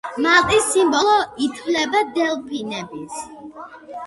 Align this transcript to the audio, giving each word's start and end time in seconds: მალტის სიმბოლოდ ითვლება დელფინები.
მალტის 0.25 0.69
სიმბოლოდ 0.75 1.43
ითვლება 1.49 2.01
დელფინები. 2.17 3.05